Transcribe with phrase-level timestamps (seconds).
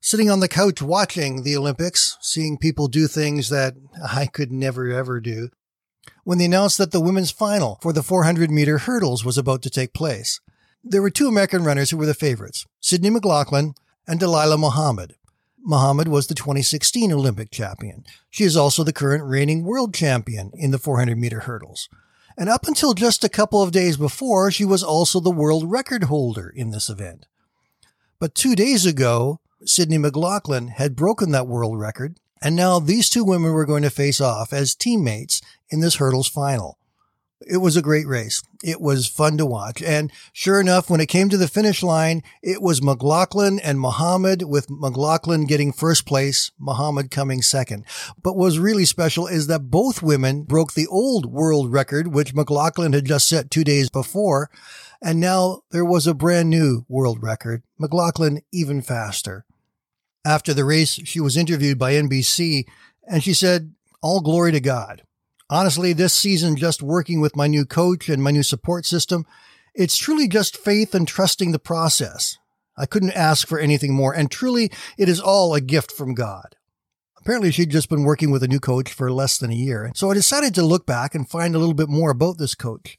[0.00, 4.90] sitting on the couch watching the Olympics, seeing people do things that I could never
[4.90, 5.50] ever do.
[6.24, 9.70] When they announced that the women's final for the 400 meter hurdles was about to
[9.70, 10.40] take place,
[10.82, 13.74] there were two American runners who were the favorites, Sydney McLaughlin
[14.08, 15.14] and Dalilah Muhammad.
[15.62, 18.04] Muhammad was the 2016 Olympic champion.
[18.30, 21.88] She is also the current reigning world champion in the 400 meter hurdles.
[22.38, 26.04] And up until just a couple of days before, she was also the world record
[26.04, 27.26] holder in this event.
[28.18, 33.24] But two days ago, Sydney McLaughlin had broken that world record, and now these two
[33.24, 36.78] women were going to face off as teammates in this hurdles final.
[37.46, 38.42] It was a great race.
[38.62, 39.82] It was fun to watch.
[39.82, 44.42] And sure enough, when it came to the finish line, it was McLaughlin and Muhammad
[44.42, 47.86] with McLaughlin getting first place, Muhammad coming second.
[48.22, 52.34] But what was really special is that both women broke the old world record, which
[52.34, 54.50] McLaughlin had just set two days before.
[55.02, 57.62] And now there was a brand new world record.
[57.78, 59.46] McLaughlin even faster.
[60.26, 62.64] After the race, she was interviewed by NBC
[63.08, 65.02] and she said, all glory to God.
[65.52, 69.26] Honestly, this season, just working with my new coach and my new support system,
[69.74, 72.38] it's truly just faith and trusting the process.
[72.78, 76.54] I couldn't ask for anything more, and truly, it is all a gift from God.
[77.18, 80.08] Apparently, she'd just been working with a new coach for less than a year, so
[80.08, 82.96] I decided to look back and find a little bit more about this coach.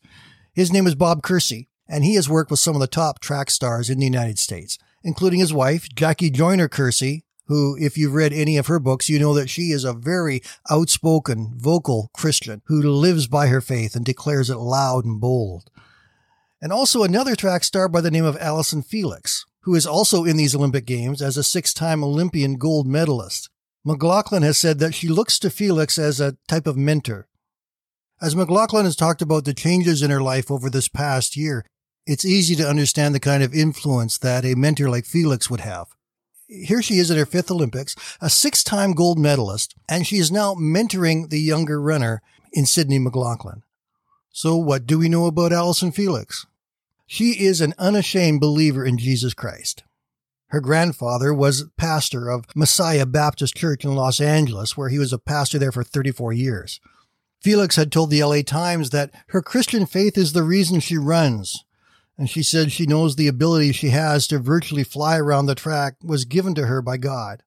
[0.53, 3.49] His name is Bob Kersee, and he has worked with some of the top track
[3.49, 8.34] stars in the United States, including his wife, Jackie Joyner Kersee, who, if you've read
[8.34, 12.81] any of her books, you know that she is a very outspoken, vocal Christian who
[12.81, 15.69] lives by her faith and declares it loud and bold.
[16.62, 20.38] And also another track star by the name of Allyson Felix, who is also in
[20.38, 23.50] these Olympic Games as a six time Olympian gold medalist.
[23.84, 27.28] McLaughlin has said that she looks to Felix as a type of mentor.
[28.22, 31.66] As McLaughlin has talked about the changes in her life over this past year,
[32.06, 35.88] it's easy to understand the kind of influence that a mentor like Felix would have
[36.51, 40.31] here she is at her fifth Olympics, a six time gold medalist, and she is
[40.31, 43.63] now mentoring the younger runner in Sydney McLaughlin.
[44.31, 46.45] So, what do we know about Allyson Felix?
[47.07, 49.84] She is an unashamed believer in Jesus Christ.
[50.47, 55.18] Her grandfather was pastor of Messiah Baptist Church in Los Angeles, where he was a
[55.18, 56.81] pastor there for 34 years.
[57.41, 61.63] Felix had told the LA Times that her Christian faith is the reason she runs,
[62.21, 65.95] and she said she knows the ability she has to virtually fly around the track
[66.03, 67.41] was given to her by God.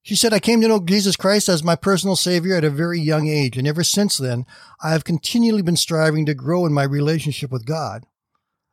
[0.00, 2.98] She said, I came to know Jesus Christ as my personal Savior at a very
[2.98, 4.46] young age, and ever since then,
[4.82, 8.06] I have continually been striving to grow in my relationship with God.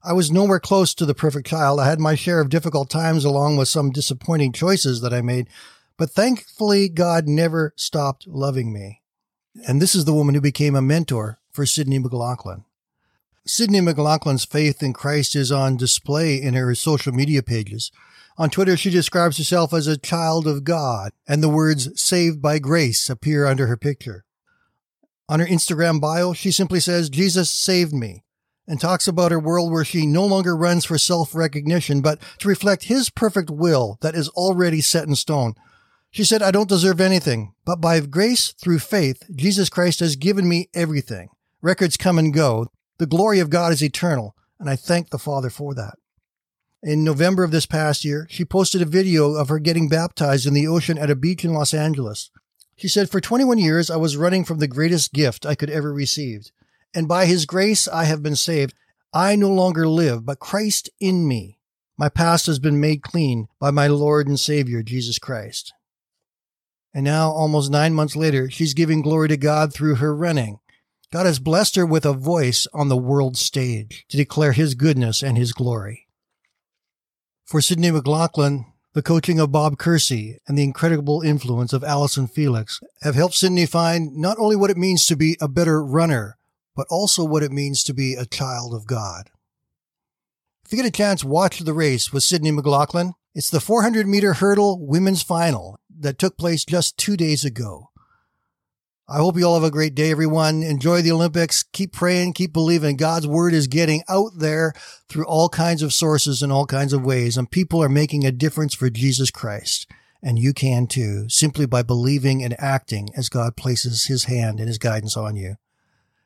[0.01, 1.81] I was nowhere close to the perfect child.
[1.81, 5.49] I had my share of difficult times along with some disappointing choices that I made,
[5.97, 9.01] but thankfully, God never stopped loving me.
[9.67, 12.63] And this is the woman who became a mentor for Sydney McLaughlin.
[13.47, 17.91] Sydney McLaughlin's faith in Christ is on display in her social media pages.
[18.39, 22.57] On Twitter, she describes herself as a child of God, and the words saved by
[22.57, 24.25] grace appear under her picture.
[25.29, 28.23] On her Instagram bio, she simply says, Jesus saved me,
[28.67, 32.47] and talks about her world where she no longer runs for self recognition, but to
[32.47, 35.53] reflect his perfect will that is already set in stone.
[36.09, 40.49] She said, I don't deserve anything, but by grace through faith, Jesus Christ has given
[40.49, 41.29] me everything.
[41.61, 42.71] Records come and go.
[42.97, 45.95] The glory of God is eternal, and I thank the Father for that.
[46.81, 50.53] In November of this past year, she posted a video of her getting baptized in
[50.53, 52.29] the ocean at a beach in Los Angeles.
[52.77, 55.91] She said, For 21 years, I was running from the greatest gift I could ever
[55.91, 56.51] receive.
[56.93, 58.73] And by his grace, I have been saved.
[59.13, 61.59] I no longer live, but Christ in me.
[61.97, 65.73] My past has been made clean by my Lord and Savior, Jesus Christ.
[66.93, 70.59] And now, almost nine months later, she's giving glory to God through her running.
[71.11, 75.21] God has blessed her with a voice on the world stage to declare his goodness
[75.21, 76.07] and his glory.
[77.45, 82.79] For Sydney McLaughlin, the coaching of Bob Kersee and the incredible influence of Allyson Felix
[83.01, 86.37] have helped Sydney find not only what it means to be a better runner,
[86.75, 89.29] but also what it means to be a child of God.
[90.65, 93.13] If you get a chance, watch the race with Sydney McLaughlin.
[93.35, 97.91] It's the 400 meter hurdle women's final that took place just two days ago.
[99.07, 100.63] I hope you all have a great day, everyone.
[100.63, 101.61] Enjoy the Olympics.
[101.61, 102.97] Keep praying, keep believing.
[102.97, 104.73] God's word is getting out there
[105.09, 108.31] through all kinds of sources and all kinds of ways, and people are making a
[108.31, 109.85] difference for Jesus Christ.
[110.25, 114.67] and you can too, simply by believing and acting as God places his hand and
[114.67, 115.55] his guidance on you.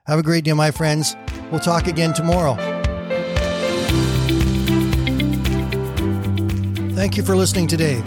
[0.06, 1.18] Have a great day, my friends.
[1.52, 2.56] We'll talk again tomorrow.
[6.96, 8.02] Thank you for listening today.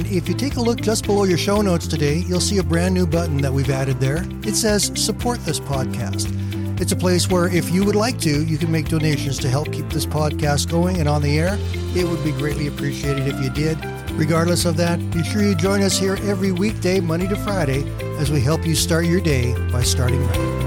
[0.00, 2.62] And if you take a look just below your show notes today, you'll see a
[2.62, 4.24] brand new button that we've added there.
[4.44, 6.80] It says Support This Podcast.
[6.80, 9.70] It's a place where, if you would like to, you can make donations to help
[9.70, 11.58] keep this podcast going and on the air.
[11.94, 13.76] It would be greatly appreciated if you did.
[14.12, 17.84] Regardless of that, be sure you join us here every weekday, Monday to Friday,
[18.16, 20.59] as we help you start your day by starting right.